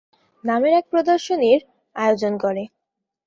[0.43, 1.59] নামের এক প্রদর্শনীর
[1.95, 2.63] আয়োজন করে।